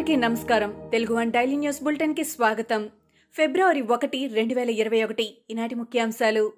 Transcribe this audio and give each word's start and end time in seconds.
అందరికీ 0.00 0.20
నమస్కారం. 0.20 0.88
Telugu 0.92 1.14
one 1.14 1.32
daily 1.32 1.56
news 1.56 1.82
బులెటిన్కి 1.82 2.24
స్వాగతం. 2.24 2.90
ఫిబ్రవరి 3.34 3.82
ఒకటి 3.82 4.26
రెండు 4.26 4.54
వేల 4.54 4.70
ఇరవై 4.70 5.04
ఒకటి. 5.04 5.38
ఈనాటి 5.50 5.74
ముఖ్యాంశాలు. 5.74 6.52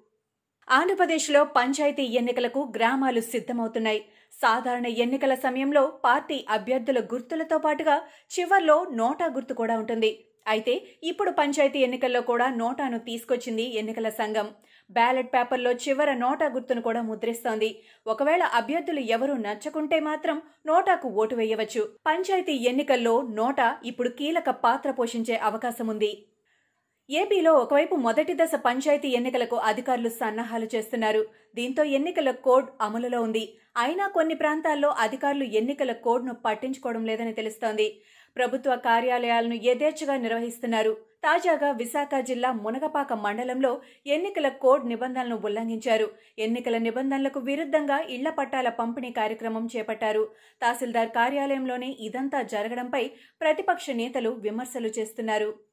ఆంధ్రప్రదేశ్లో 0.70 1.44
పంచాయతీ 1.44 2.02
ఎన్నికలకు 2.02 2.72
గ్రామాలు 2.76 3.20
సిద్ధమవుతున్నాయి. 3.20 4.04
సాధారణ 4.32 4.86
ఎన్నికల 4.86 5.34
సమయంలో 5.34 5.86
పార్టీ 6.04 6.46
అభ్యర్థుల 6.48 7.00
గుర్తులతో 7.00 7.58
పాటుగా 7.58 8.02
చివర్లో 8.40 8.86
నోటా 8.92 9.26
గుర్తు 9.26 9.54
కూడా 9.54 9.78
ఉంటుంది. 9.78 10.24
అయితే 10.48 10.82
ఇప్పుడు 11.02 11.30
పంచాయతీ 11.30 11.78
ఎన్నికల్లో 11.78 12.20
కూడా 12.20 12.50
నోటాను 12.50 12.98
తీసుకొచ్చింది 12.98 13.74
ఎన్నికల 13.78 14.08
సంఘం. 14.08 14.48
బ్యాలెట్ 14.90 15.30
పేపర్లో 15.34 15.70
చివర 15.84 16.14
నోటా 16.14 16.46
గుర్తును 16.46 16.82
కూడా 16.82 17.02
ముద్రిస్తోంది. 17.02 17.70
ఒకవేళ 18.06 18.42
అభ్యర్థులు 18.42 19.00
ఎవరూ 19.00 19.34
నచ్చకుంటే 19.36 20.00
మాత్రం 20.00 20.42
నోటాకు 20.66 21.08
ఓటు 21.08 21.34
వేయవచ్చు. 21.34 21.82
పంచాయతీ 22.06 22.52
ఎన్నికల్లో 22.70 23.14
నోటా 23.22 23.68
ఇప్పుడు 23.84 24.08
కీలక 24.08 24.50
పాత్ర 24.66 24.90
పోషించే 24.90 25.36
అవకాశం 25.36 25.88
ఉంది. 25.88 26.12
ఏపీలో 27.10 27.52
ఒకవైపు 27.54 27.94
మొదటి 27.96 28.34
దశ 28.34 28.54
పంచాయతీ 28.64 29.08
ఎన్నికలకు 29.08 29.56
అధికారులు 29.70 30.08
సన్నాహాలు 30.08 30.66
చేస్తున్నారు. 30.74 31.22
దీంతో 31.54 31.82
ఎన్నికల 31.98 32.30
కోడ్ 32.30 32.68
అమలులో 32.80 33.22
ఉంది. 33.22 33.44
అయినా 33.76 34.06
కొన్ని 34.08 34.34
ప్రాంతాల్లో 34.34 34.88
అధికారులు 35.04 35.44
ఎన్నికల 35.60 35.92
కోడ్ను 35.92 36.34
పట్టించుకోవడం 36.46 37.04
లేదని 37.06 37.32
తెలుస్తోంది. 37.32 37.86
ప్రభుత్వ 38.36 38.76
కార్యాలయాలను 38.76 39.54
యథేచ్ఛగా 39.54 40.16
నిర్వహిస్తున్నారు. 40.16 40.92
తాజాగా 41.24 41.70
విశాఖ 41.70 42.20
జిల్లా 42.20 42.52
మునగపాక 42.52 43.12
మండలంలో 43.12 43.80
ఎన్నికల 44.06 44.48
కోడ్ 44.48 44.88
నిబంధనలను 44.88 45.36
ఉల్లంఘించారు. 45.44 46.08
ఎన్నికల 46.38 46.78
నిబంధనలకు 46.78 47.40
విరుద్ధంగా 47.40 47.98
ఇళ్ళ 47.98 48.30
పట్టాల 48.30 48.68
పంపిణీ 48.68 49.12
కార్యక్రమం 49.12 49.68
చేపట్టారు. 49.76 50.24
తహసీల్దార్ 50.62 51.08
కార్యాలయంలోనే 51.08 51.90
ఇదంతా 52.00 52.42
జరగడంపై 52.42 53.10
ప్రతిపక్ష 53.40 53.90
నేతలు 53.90 54.30
విమర్శలు 54.30 54.86
చేస్తున్నారు. 54.86 55.71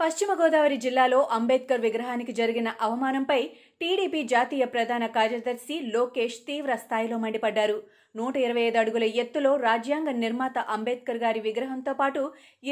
పశ్చిమ 0.00 0.32
గోదావరి 0.40 0.76
జిల్లాలో 0.82 1.20
అంబేద్కర్ 1.36 1.80
విగ్రహానికి 1.84 2.32
జరిగిన 2.32 2.68
అవమానంపై 2.80 3.38
టీడీపీ 3.80 4.20
జాతీయ 4.32 4.64
ప్రధాన 4.74 5.04
కార్యదర్శి 5.16 5.76
లోకేష్ 5.94 6.36
తీవ్ర 6.48 6.72
స్థాయిలో 6.82 7.16
మండిపడ్డారు. 7.24 7.78
నూట 8.14 8.34
ఇరవై 8.42 8.62
ఐదు 8.66 8.78
అడుగుల 8.82 9.06
ఎత్తులో 9.22 9.52
రాజ్యాంగ 9.64 10.12
నిర్మాత 10.20 10.58
అంబేద్కర్ 10.74 11.20
గారి 11.24 11.40
విగ్రహంతో 11.46 11.92
పాటు 12.00 12.22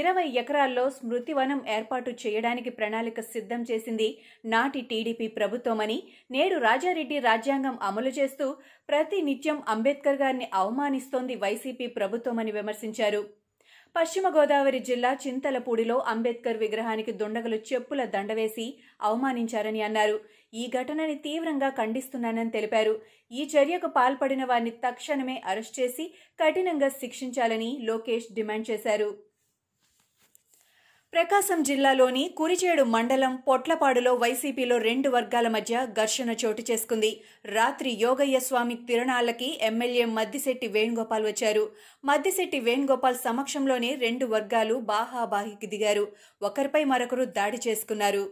ఇరవై 0.01 0.27
ఎకరాల్లో 0.43 0.85
స్మృతివనం 0.91 1.63
ఏర్పాటు 1.77 2.13
చేయడానికి 2.23 2.73
ప్రణాళిక 2.79 3.25
సిద్ధం 3.35 3.63
చేసింది 3.71 4.09
నాటి 4.45 4.83
టీడీపీ 4.93 5.29
ప్రభుత్వమని 5.39 5.99
నేడు 6.37 6.59
రాజారెడ్డి 6.67 7.19
రాజ్యాంగం 7.29 7.79
అమలు 7.89 8.13
చేస్తూ 8.21 8.49
ప్రతి 8.89 9.21
నిత్యం 9.31 9.59
అంబేద్కర్ 9.75 10.23
గారిని 10.23 10.49
అవమానిస్తోంది 10.63 11.37
వైసీపీ 11.47 11.89
ప్రభుత్వమని 11.99 12.55
విమర్శించారు. 12.61 13.23
పశ్చిమ 13.97 14.29
గోదావరి 14.29 14.79
జిల్లా 14.79 15.19
చింతలపూడిలో 15.27 15.99
అంబేద్కర్ 15.99 16.57
విగ్రహానికి 16.57 17.13
దుండగులు 17.13 17.57
చెప్పుల 17.73 18.05
దండవేసి 18.05 18.67
అవమానించారని 19.03 19.83
అన్నారు. 19.83 20.21
ఈ 20.55 20.71
ఘటనని 20.71 21.15
తీవ్రంగా 21.15 21.69
ఖండిస్తున్నానని 21.69 22.51
తెలిపారు. 22.51 22.95
ఈ 23.33 23.51
చర్యకు 23.55 23.87
పాల్పడిన 23.87 24.45
వారిని 24.45 24.71
తక్షణమే 24.71 25.43
అరెస్ట్ 25.47 25.81
చేసి 25.81 26.15
కఠినంగా 26.41 26.89
శిక్షించాలని 26.89 27.79
లోకేష్ 27.83 28.29
డిమాండ్ 28.33 28.71
చేశారు. 28.71 29.09
ప్రకాశం 31.17 31.63
జిల్లాలోని 31.63 32.23
కురిచేడు 32.39 32.83
మండలం 32.95 33.37
పొట్లపాడులో 33.49 34.15
వైసీపీలో 34.15 34.77
రెండు 34.79 35.09
వర్గాల 35.09 35.49
మధ్య 35.49 35.87
ఘర్షణ 36.01 36.31
చోటు 36.43 36.63
చేసుకుంది. 36.71 37.11
రాత్రి 37.47 37.91
యోగయ్య 37.91 38.39
స్వామి 38.39 38.75
తిరణాలకి 38.89 39.49
ఎమ్మెల్యే 39.63 40.05
మద్దిశెట్టి 40.19 40.69
వేణుగోపాల్ 40.69 41.27
వచ్చారు. 41.27 41.65
మద్దిశెట్టి 42.05 42.61
వేణుగోపాల్ 42.61 43.17
సమక్షంలోనే 43.25 43.95
రెండు 43.95 44.27
వర్గాలు 44.27 44.75
బాహాబాహికి 44.75 45.67
దిగారు. 45.67 46.05
ఒకరిపై 46.43 46.85
మరొకరు 46.85 47.25
దాడి 47.39 47.61
చేసుకున్నారు. 47.69 48.25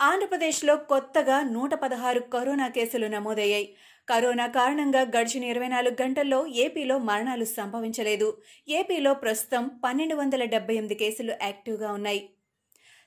ఆంధ్రప్రదేశ్లో 0.00 0.76
కొత్తగా 0.76 1.42
నూట 1.42 1.74
పదహారు 1.74 2.20
కరోనా 2.20 2.68
కేసులు 2.68 3.06
నమోదయ్యాయి. 3.06 3.74
కరోనా 4.08 4.46
కారణంగా 4.46 5.00
గడిచిన 5.00 5.44
ఇరవై 5.44 5.68
నాలుగు 5.68 6.02
గంటల్లో 6.02 6.46
ఏపీలో 6.46 6.98
మరణాలు 6.98 7.44
సంభవించలేదు. 7.44 8.36
ఏపీలో 8.68 9.14
ప్రస్తుతం 9.14 9.70
పన్నెండు 9.84 10.14
వందల 10.14 10.44
డెబ్బై 10.44 10.74
ఎనిమిది 10.74 10.94
కేసులు 10.94 11.32
యాక్టివ్గా 11.42 11.92
ఉన్నాయి. 11.92 12.28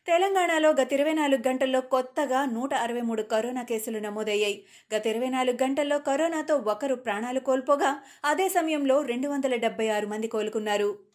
తెలంగాణలో 0.08 0.70
గత 0.70 0.94
ఇరవై 0.94 1.14
నాలుగు 1.14 1.48
గంటల్లో 1.48 1.82
కొత్తగా 1.82 2.46
నూట 2.46 2.74
అరవై 2.74 3.02
మూడు 3.02 3.22
కరోనా 3.22 3.64
కేసులు 3.64 4.00
నమోదయ్యాయి. 4.00 4.66
గత 4.96 5.08
ఇరవై 5.08 5.28
నాలుగు 5.28 5.64
గంటల్లో 5.64 6.00
కరోనాతో 6.00 6.56
ఒకరు 6.56 6.96
ప్రాణాలు 6.96 7.40
కోల్పోగా 7.40 8.00
అదే 8.26 8.50
సమయంలో 8.50 9.02
రెండు 9.02 9.28
వందల 9.28 9.56
డెబ్బై 9.56 9.88
ఆరు 9.88 10.08
మంది 10.08 10.28
కోలుకున్నారు. 10.28 11.07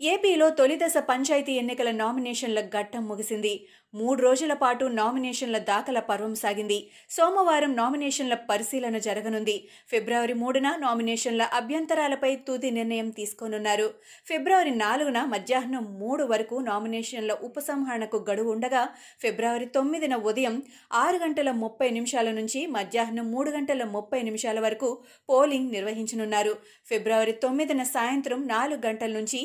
ఏపీలో 0.00 0.50
తొలిదశ 0.50 0.94
పంచాయతీ 0.98 1.52
ఎన్నికల 1.52 1.90
నామినేషన్ల 1.90 2.60
ఘట్టం 2.60 3.02
ముగిసింది. 3.08 3.66
మూడు 3.94 4.22
రోజుల 4.22 4.52
పాటు 4.52 4.84
నామినేషన్ల 4.84 5.58
దాఖల 5.58 5.98
పర్వం 6.00 6.34
సాగింది. 6.34 6.90
సోమవారం 7.10 7.76
నామినేషన్ల 7.76 8.34
పరిశీలన 8.34 8.98
జరగనుంది. 8.98 9.68
ఫిబ్రవరి 9.88 10.34
మూడున 10.34 10.76
నామినేషన్ల 10.76 11.42
అభ్యంతరాలపై 11.42 12.36
తుది 12.36 12.70
నిర్ణయం 12.70 13.10
తీసుకోనున్నారు. 13.10 13.94
ఫిబ్రవరి 14.26 14.70
నాలుగున 14.70 15.24
మధ్యాహ్నం 15.24 15.84
మూడు 16.00 16.24
వరకు 16.24 16.54
నామినేషన్ల 16.54 17.32
ఉపసంహరణకు 17.42 18.26
గడువు 18.30 18.52
ఉండగా 18.52 18.88
ఫిబ్రవరి 19.20 19.66
తొమ్మిదిన 19.66 20.16
ఉదయం 20.16 20.62
ఆరు 20.92 21.16
గంటల 21.16 21.50
ముప్పై 21.50 21.90
నిమిషాల 21.90 22.30
నుంచి 22.30 22.66
మధ్యాహ్నం 22.66 23.32
మూడు 23.32 23.50
గంటల 23.50 23.84
ముప్పై 23.84 24.22
నిమిషాల 24.22 24.60
వరకు 24.60 24.90
పోలింగ్ 25.30 25.70
నిర్వహించనున్నారు. 25.72 26.56
ఫిబ్రవరి 26.86 27.32
తొమ్మిదిన 27.32 27.82
సాయంత్రం 27.82 28.48
నాలుగు 28.48 28.86
గంటల 28.86 29.12
నుంచి 29.12 29.42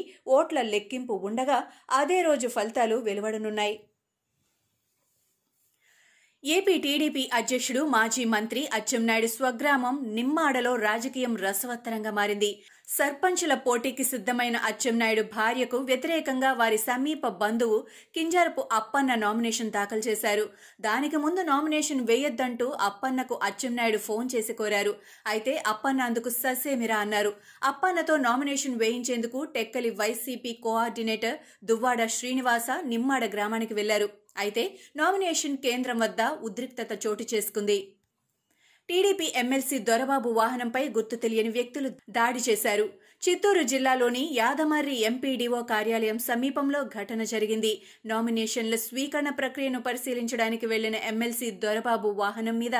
ఓట్ల 0.48 0.62
లెక్కింపు 0.62 1.14
ఉండగా 1.24 1.56
అదే 1.92 2.18
రోజు 2.22 2.48
ఫలితాలు 2.48 2.96
వెలువడనున్నాయి. 3.08 3.74
ఏపీ 6.44 6.78
టీడీపీ 6.78 7.30
అధ్యక్షుడు 7.34 7.82
మాజీ 7.86 8.24
మంత్రి 8.26 8.62
అచ్చెన్నాయుడు 8.74 9.28
స్వగ్రామం 9.28 9.96
నిమ్మాడలో 10.16 10.76
రాజకీయం 10.76 11.34
రసవత్తరంగా 11.38 12.12
మారింది. 12.12 12.52
సర్పంచుల 12.88 13.54
పోటీకి 13.66 14.04
సిద్ధమైన 14.04 14.58
అచ్చెన్నాయుడు 14.70 15.24
భార్యకు 15.34 15.78
వ్యతిరేకంగా 15.78 16.52
వారి 16.54 16.78
సమీప 16.78 17.28
బంధువు 17.42 17.88
కింజారపు 18.14 18.62
అప్పన్న 18.72 19.16
నామినేషన్ 19.16 19.72
దాఖలు 19.72 20.04
చేశారు. 20.08 20.46
దానికి 20.82 21.18
ముందు 21.18 21.42
నామినేషన్ 21.42 22.06
వేయొద్దంటూ 22.10 22.68
అప్పన్నకు 22.88 23.40
అచ్చెన్నాయుడు 23.44 23.98
ఫోన్ 23.98 24.30
చేసి 24.36 24.54
కోరారు. 24.54 24.94
అయితే 25.28 25.56
అప్పన్న 25.68 26.02
అందుకు 26.02 26.30
ససేమిరా 26.30 26.98
అన్నారు. 26.98 27.34
అప్పన్నతో 27.64 28.16
నామినేషన్ 28.18 28.80
వేయించేందుకు 28.80 29.44
టెక్కలి 29.58 29.90
వైసీపీ 29.90 30.54
కోఆర్డినేటర్ 30.68 31.38
దువ్వాడ 31.64 32.08
శ్రీనివాస 32.18 32.70
నిమ్మాడ 32.94 33.26
గ్రామానికి 33.36 33.74
వెళ్ళారు. 33.74 34.10
అయితే 34.38 34.66
నామినేషన్ 34.96 35.58
కేంద్రం 35.58 36.00
వద్ద 36.00 36.22
ఉద్రిక్తత 36.22 36.92
చోటు 37.06 37.26
చేసుకుంది. 37.34 37.80
టీడీపీ 38.90 39.26
ఎమ్మెల్సీ 39.36 39.78
దొరబాబు 39.90 40.30
వాహనంపై 40.38 40.82
గుర్తు 40.90 41.16
తెలియని 41.24 41.50
వ్యక్తులు 41.50 41.90
దాడి 42.10 42.42
చేశారు. 42.50 42.86
చిత్తూరు 43.22 43.62
జిల్లాలోని 43.62 44.22
యాదమర్రి 44.34 44.96
ఎంపీడీఓ 45.08 45.60
కార్యాలయం 45.72 46.18
సమీపంలో 46.20 46.80
ఘటన 46.98 47.22
జరిగింది. 47.24 47.72
నామినేషన్ల 48.06 48.76
స్వీకరణ 48.76 49.30
ప్రక్రియను 49.30 49.80
పరిశీలించడానికి 49.82 50.66
వెళ్ళిన 50.66 50.96
ఎమ్మెల్సీ 51.12 51.52
దొరబాబు 51.64 52.10
వాహనం 52.20 52.56
మీద 52.60 52.78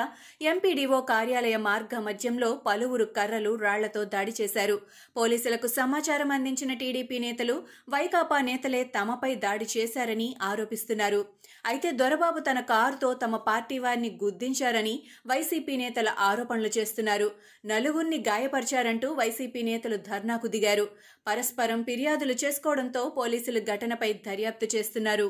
ఎంపీడీఓ 0.52 1.00
కార్యాలయ 1.12 1.58
మార్గ 1.58 2.00
మధ్యంలో 2.00 2.50
పలువురు 2.68 3.08
కర్రలు 3.18 3.56
రాళ్ళతో 3.56 4.04
దాడి 4.14 4.34
చేశారు. 4.42 4.78
పోలీసులకు 5.18 5.70
సమాచారం 5.80 6.32
అందించిన 6.32 6.74
టీడీపీ 6.74 7.20
నేతలు 7.20 7.58
వైకాపా 7.96 8.40
నేతలే 8.42 8.84
తమపై 8.98 9.34
దాడి 9.48 9.68
చేశారని 9.76 10.30
ఆరోపిస్తున్నారు. 10.42 11.22
అయితే 11.66 11.90
దొరబాబు 11.92 12.40
తన 12.40 12.60
కారుతో 12.72 13.14
తమ 13.14 13.36
పార్టీ 13.50 13.78
వారిని 13.80 14.10
గుద్దించారని 14.24 14.96
వైసీపీ 15.28 15.74
నేతల 15.78 16.10
ఆరోపణలు 16.30 16.72
చేస్తున్నారు. 16.78 17.30
నలుగురిని 17.66 18.20
గాయపరిచారంటూ 18.30 19.08
వైసీపీ 19.14 19.62
నేతలు 19.62 19.98
ధర్నాకు 20.28 20.48
దిగారు. 20.54 20.86
పరస్పరం 21.28 21.82
ఫిర్యాదులు 21.88 22.34
చేసుకోవడంతో 22.42 23.02
పోలీసులు 23.18 23.60
ఘటనపై 23.74 24.10
దర్యాప్తు 24.26 24.66
చేస్తున్నారు. 24.74 25.28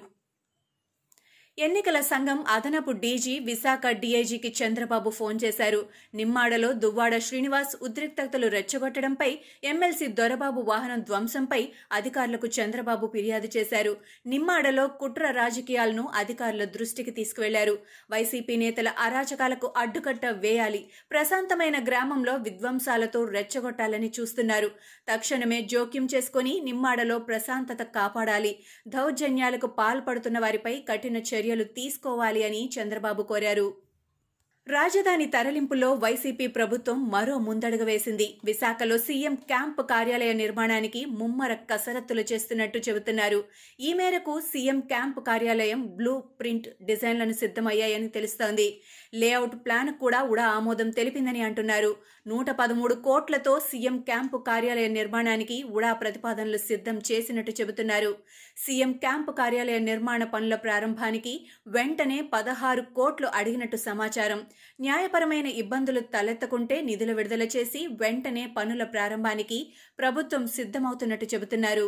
ఎన్నికల 1.57 1.99
సంఘం 2.09 2.39
అదనపు 2.47 2.91
డీజీ 3.03 3.31
విశాఖ 3.39 3.81
డీఐజీకి 4.01 4.49
చంద్రబాబు 4.57 5.09
ఫోన్ 5.09 5.37
చేశారు. 5.43 5.79
నిమ్మాడలో 6.15 6.67
దువ్వాడ 6.83 7.17
శ్రీనివాస్ 7.17 7.73
ఉద్రిక్తతలు 7.81 8.47
రెచ్చగొట్టడంపై 8.47 9.29
ఎమ్మెల్సీ 9.63 10.07
దొరబాబు 10.19 10.61
వాహనం 10.61 10.99
ధ్వంసంపై 10.99 11.59
అధికారులకు 11.91 12.47
చంద్రబాబు 12.47 13.07
ఫిర్యాదు 13.13 13.49
చేశారు. 13.55 13.93
నిమ్మాడలో 14.27 14.85
కుట్ర 15.01 15.31
రాజకీయాలను 15.31 16.03
అధికారుల 16.13 16.67
దృష్టికి 16.75 17.11
తీసుకువెళ్ళారు. 17.11 17.75
వైసీపీ 18.11 18.55
నేతల 18.55 18.93
అరాచకాలకు 19.05 19.69
అడ్డుకట్ట 19.77 20.25
వేయాలి. 20.45 20.83
ప్రశాంతమైన 21.11 21.79
గ్రామంలో 21.89 22.35
విధ్వంసాలతో 22.35 23.23
రెచ్చగొట్టాలని 23.37 24.11
చూస్తున్నారు. 24.19 24.71
తక్షణమే 25.09 25.61
జోక్యం 25.73 26.07
చేసుకుని 26.15 26.55
నిమ్మాడలో 26.69 27.19
ప్రశాంతత 27.31 27.81
కాపాడాలి. 27.97 28.53
దౌర్జన్యాలకు 28.87 29.67
పాల్పడుతున్న 29.81 30.37
వారిపై 30.39 30.77
కఠిన 30.91 31.17
చర్య 31.17 31.45
చర్యలు 31.47 31.65
తీసుకోవాలి 31.75 32.41
అని 32.43 32.61
చంద్రబాబు 32.75 33.21
కోరారు. 33.23 33.67
రాజధాని 34.69 35.25
తరలింపులో 35.33 35.89
వైసీపీ 35.93 36.45
ప్రభుత్వం 36.47 36.97
మరో 37.09 37.35
ముందడుగు 37.37 37.85
వేసింది. 37.85 38.25
విశాఖలో 38.45 38.95
సీఎం 38.97 39.35
క్యాంప్ 39.49 39.79
కార్యాలయ 39.91 40.31
నిర్మాణానికి 40.33 41.01
ముమ్మర 41.19 41.53
కసరత్తులు 41.69 42.23
చేస్తున్నట్టు 42.31 42.79
చెబుతున్నారు. 42.87 43.39
ఈ 43.79 43.91
మేరకు 43.93 44.33
సీఎం 44.49 44.79
క్యాంప్ 44.79 45.19
కార్యాలయం 45.27 45.81
బ్లూ 45.99 46.13
ప్రింట్ 46.39 46.67
డిజైన్లను 46.81 47.33
సిద్ధమయ్యాయని 47.33 48.09
తెలుస్తోంది. 48.09 48.67
లేఅవుట్ 49.13 49.55
ప్లాన్ 49.65 49.91
కూడా 49.93 50.19
ఉడా 50.23 50.47
ఆమోదం 50.57 50.89
తెలిపిందని 50.89 51.41
అంటున్నారు. 51.41 51.91
నూట 52.27 52.49
పదమూడు 52.51 52.95
కోట్లతో 53.07 53.53
సీఎం 53.69 53.97
క్యాంపు 54.01 54.37
కార్యాలయ 54.49 54.87
నిర్మాణానికి 54.87 55.57
ఉడా 55.77 55.93
ప్రతిపాదనలు 55.93 56.57
సిద్ధం 56.57 56.99
చేసినట్టు 57.11 57.51
చెబుతున్నారు. 57.61 58.11
సీఎం 58.57 58.91
క్యాంపు 59.05 59.31
కార్యాలయ 59.31 59.79
నిర్మాణ 59.79 60.23
పనుల 60.23 60.55
ప్రారంభానికి 60.55 61.33
వెంటనే 61.67 62.19
పదహారు 62.35 62.83
కోట్లు 62.95 63.27
అడిగినట్టు 63.33 63.77
సమాచారం. 63.87 64.41
న్యాయపరమైన 64.81 65.47
ఇబ్బందులు 65.47 65.99
తలెత్తకుంటే 65.99 66.81
నిధులు 66.81 67.13
విడుదల 67.13 67.43
చేసి 67.55 67.87
వెంటనే 67.87 68.45
పనుల 68.57 68.83
ప్రారంభానికి 68.83 69.59
ప్రభుత్వం 69.99 70.47
సిద్ధమవుతున్నట్టు 70.47 71.25
చెబుతున్నారు. 71.35 71.87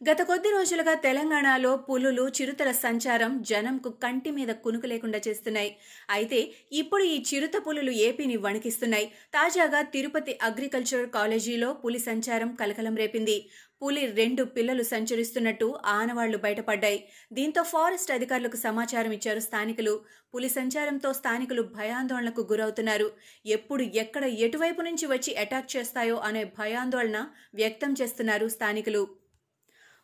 గత 0.00 0.20
కొద్ది 0.22 0.50
రోజులుగా 0.50 0.94
తెలంగాణలో 0.94 1.76
పులులు 1.76 2.28
చిరుతల 2.28 2.70
సంచారం 2.72 3.42
జనంకు 3.42 3.90
కంటి 4.04 4.30
మీద 4.30 4.50
కునుకు 4.64 4.86
లేకుండా 4.86 5.20
చేస్తున్నాయి. 5.28 5.70
అయితే 6.10 6.40
ఇప్పుడు 6.72 7.04
ఈ 7.04 7.24
చిరుత 7.30 7.56
పులులు 7.66 7.90
ఏపీని 7.90 8.36
వణికిస్తున్నాయి. 8.36 9.06
తాజాగా 9.34 9.82
తిరుపతి 9.82 10.38
అగ్రికల్చరల్ 10.42 11.10
కాలేజీలో 11.10 11.72
పులి 11.72 11.98
సంచారం 11.98 12.50
కలకలం 12.54 12.96
రేపింది. 12.96 13.36
పులి 13.82 14.02
రెండు 14.18 14.42
పిల్లలు 14.56 14.82
సంచరిస్తున్నట్టు 14.90 15.66
ఆనవాళ్ళు 15.94 16.38
బయటపడ్డాయి. 16.44 16.98
దీంతో 17.32 17.62
ఫారెస్ట్ 17.70 18.12
అధికారులకు 18.16 18.58
సమాచారం 18.66 19.12
ఇచ్చారు 19.16 19.40
స్థానికులు. 19.40 19.94
పులి 20.34 20.48
సంచారంతో 20.48 21.10
స్థానికులు 21.12 21.62
భయాందోళనకు 21.78 22.42
గురవుతున్నారు. 22.52 23.08
ఎప్పుడు 23.46 23.84
ఎక్కడ 24.04 24.24
ఎటువైపు 24.46 24.82
నుంచి 24.82 25.06
వచ్చి 25.06 25.34
అటాక్ 25.44 25.68
చేస్తాయో 25.76 26.18
అనే 26.28 26.44
భయాందోళన 26.60 27.20
వ్యక్తం 27.54 27.92
చేస్తున్నారు 28.02 28.48
స్థానికులు. 28.56 29.02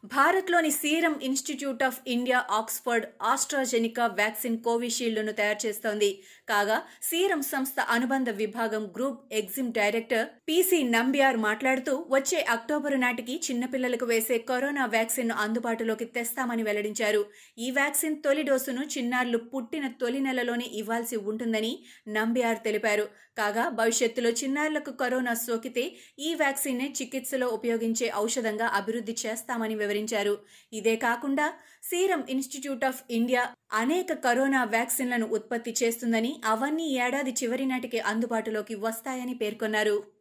భారత్లోని 0.05 0.71
Serum 0.71 1.15
Institute 1.23 1.83
of 1.83 1.99
India 2.07 2.45
Oxford 2.51 3.07
AstraZeneca 3.23 4.07
vaccine 4.07 4.59
కోవిషీల్డ్ను 4.59 5.33
తయారు 5.33 5.67
చేస్తోంది. 5.67 6.11
కాగా 6.49 6.83
సీరం 7.03 7.43
సంస్థ 7.43 7.81
అనుబంధ 7.81 8.31
విభాగం 8.31 8.85
group 8.97 9.35
Exim 9.35 9.73
director 9.73 10.27
PC 10.49 10.83
Nambiar 10.83 11.37
మాట్లాడుతూ 11.37 12.07
వచ్చే 12.09 12.41
అక్టోబరు 12.49 12.97
నాటికి 12.97 13.41
చిన్నపిల్లలకు 13.51 14.07
వేసే 14.07 14.39
కరోనా 14.39 14.85
వ్యాక్సిన్ 14.87 15.31
అందుబాటులోకి 15.31 16.05
తెస్తామని 16.05 16.63
వెల్లడించారు. 16.63 17.27
ఈ 17.59 17.71
వ్యాక్సిన్ 17.71 18.23
తొలి 18.23 18.43
డోసును 18.43 18.85
చిన్నారులు 18.99 19.39
పుట్టిన 19.39 19.89
తొలి 20.01 20.21
నెలలోనే 20.21 20.65
ఇవ్వాల్సి 20.73 21.17
ఉంటుందని 21.17 21.73
నంబియార్ 22.09 22.59
తెలిపారు. 22.65 23.07
కాగా 23.39 23.69
భవిష్యత్తులో 23.69 24.31
చిన్నారులకు 24.31 24.91
కరోనా 24.93 25.35
సోకితే 25.35 25.83
ఈ 26.19 26.35
వ్యాక్సిన్నే 26.35 26.95
చికిత్సలో 27.03 27.49
ఉపయోగించే 27.49 28.13
ఔషధంగా 28.17 28.67
అభివృద్ధి 28.79 29.17
చేస్తామని 29.27 29.75
వివరించారు. 29.89 30.35
ఇదే 30.73 30.97
కాకుండా 30.97 31.47
సీరం 31.83 32.23
ఇన్స్టిట్యూట్ 32.31 32.85
ఆఫ్ 32.85 33.03
ఇండియా 33.11 33.43
అనేక 33.73 34.13
కరోనా 34.27 34.65
వ్యాక్సిన్లను 34.65 35.27
ఉత్పత్తి 35.39 35.75
చేస్తుందని 35.83 36.33
అవన్నీ 36.45 36.89
ఏడాది 37.07 37.35
చివరి 37.43 37.67
నాటికి 37.67 38.01
అందుబాటులోకి 38.13 38.75
వస్తాయని 38.87 39.35
పేర్కొన్నారు. 39.35 40.18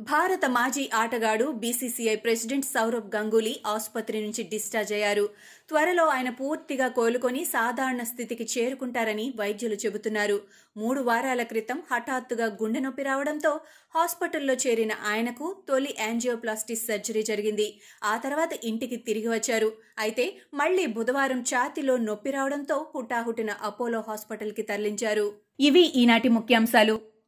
భారత 0.00 0.44
మాజీ 0.54 0.82
ఆటగాడు 0.94 1.44
బీసీసీఐ 1.60 2.14
ప్రెసిడెంట్ 2.24 2.66
సౌరవ్ 2.72 3.06
గంగూలీ 3.14 3.52
ఆసుపత్రి 3.66 4.18
నుంచి 4.24 4.42
డిశ్చార్జ్ 4.50 4.92
అయ్యారు. 4.92 5.24
త్వరలో 5.68 6.04
ఆయన 6.14 6.30
పూర్తిగా 6.40 6.88
కోలుకొని 6.88 7.44
సాధారణ 7.44 8.02
స్థితికి 8.02 8.44
చేరుకుంటారని 8.54 9.26
వైద్యులు 9.40 9.78
చెబుతున్నారు. 9.84 10.36
మూడు 10.76 11.00
వారాల 11.00 11.42
క్రితం 11.52 11.82
హఠాత్తుగా 11.92 12.46
గుండె 12.60 12.80
నొప్పి 12.80 13.02
రావడంతో 13.02 13.52
హాస్పిటల్లో 13.96 14.54
చేరిన 14.66 14.92
ఆయనకు 15.12 15.48
తొలి 15.68 15.94
యాంజియోప్లాస్టీ 16.00 16.74
సర్జరీ 16.74 17.22
జరిగింది. 17.22 17.68
ఆ 18.04 18.14
తర్వాత 18.16 18.52
ఇంటికి 18.64 18.96
తిరిగి 19.08 19.28
వచ్చారు. 19.28 19.72
అయితే 19.98 20.26
మళ్ళీ 20.54 20.86
బుధవారం 20.98 21.42
ఛాతిలో 21.54 21.96
నొప్పి 21.96 22.30
రావడంతో 22.30 22.78
హుటాహుటిన 22.94 23.50
అపోలో 23.62 24.02
హాస్పిటల్కి 24.08 24.62
తరలించారు. 24.62 25.28
ఇవి 25.60 25.86
ఈనాటి 26.02 26.28
ముఖ్యాంశాలు. 26.28 27.15